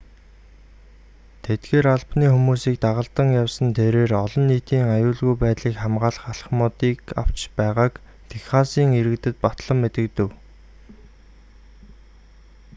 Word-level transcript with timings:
тэдгээр 1.45 1.85
албаны 1.95 2.27
хүмүүсийг 2.31 2.77
дагалдан 2.85 3.29
явсан 3.41 3.67
тэрээр 3.77 4.11
олон 4.23 4.43
нийтийн 4.51 4.85
аюулгүй 4.95 5.35
байдлыг 5.43 5.75
хамгаалах 5.79 6.25
алхмуудыг 6.31 6.99
авч 7.21 7.37
байгааг 7.57 7.93
техасын 8.31 8.89
иргэдэд 8.99 9.35
батлан 9.45 9.77
мэдэгдэв 9.83 10.29